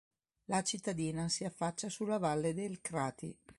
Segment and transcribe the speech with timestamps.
[0.45, 3.37] La cittadina si affaccia sulla valle del Crati.